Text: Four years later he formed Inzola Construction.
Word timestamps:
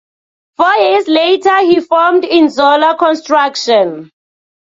Four 0.57 0.73
years 0.77 1.07
later 1.07 1.59
he 1.59 1.79
formed 1.79 2.23
Inzola 2.23 2.97
Construction. 2.97 4.09